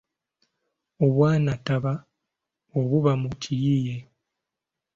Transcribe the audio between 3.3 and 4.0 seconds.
kiyiiye.